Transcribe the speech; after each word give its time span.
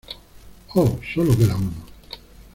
¡Oh! 0.73 0.99
Sólo 1.13 1.37
queda 1.37 1.55
uno. 1.55 1.85